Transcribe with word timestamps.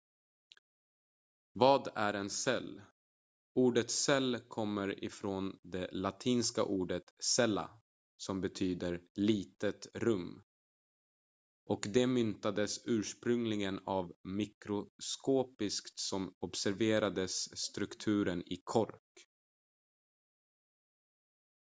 "vad 1.53 1.87
är 1.95 2.13
en 2.13 2.29
cell? 2.29 2.81
ordet 3.53 3.91
cell 3.91 4.39
kommer 4.47 5.09
från 5.09 5.59
det 5.63 5.89
latinska 5.91 6.63
ordet 6.63 7.03
"cella" 7.35 7.81
som 8.17 8.41
betyder 8.41 9.01
"litet 9.15 9.87
rum" 9.93 10.43
och 11.65 11.87
det 11.93 12.07
myntades 12.07 12.79
ursprungligen 12.85 13.79
av 13.85 14.05
en 14.23 14.35
mikroskopist 14.35 15.99
som 15.99 16.35
observerade 16.39 17.27
strukturen 17.53 18.43
i 18.45 18.61
kork. 18.63 19.27